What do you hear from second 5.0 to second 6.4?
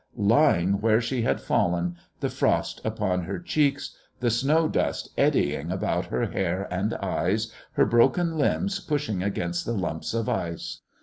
eddying about her